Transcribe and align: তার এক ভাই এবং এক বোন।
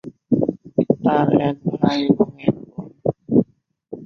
তার 1.03 1.27
এক 1.41 1.57
ভাই 1.75 1.99
এবং 2.05 2.29
এক 2.41 2.55
বোন। 2.69 2.87